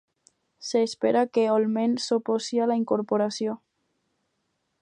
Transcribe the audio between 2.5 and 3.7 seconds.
a la incorporació.